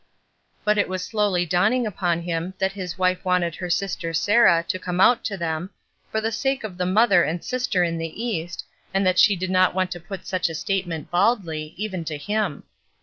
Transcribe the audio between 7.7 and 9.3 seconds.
in the East, and that